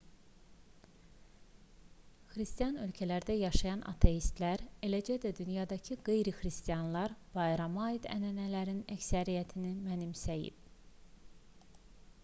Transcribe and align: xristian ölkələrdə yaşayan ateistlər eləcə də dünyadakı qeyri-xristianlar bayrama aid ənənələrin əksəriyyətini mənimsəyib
xristian 2.31 2.79
ölkələrdə 2.85 3.35
yaşayan 3.39 3.83
ateistlər 3.91 4.63
eləcə 4.87 5.17
də 5.27 5.33
dünyadakı 5.41 5.97
qeyri-xristianlar 6.09 7.15
bayrama 7.37 7.85
aid 7.91 8.09
ənənələrin 8.17 8.83
əksəriyyətini 8.99 9.77
mənimsəyib 9.85 11.79